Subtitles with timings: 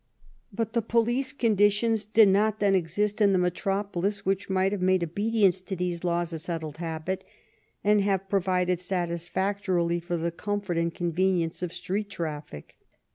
[0.51, 4.81] But the police con ditions did not then exist in the metropolis which might have
[4.81, 7.23] made obedience to these laws a settled habit,
[7.83, 12.77] and have provided satisfactorily for the comfort and convenience of street traffic.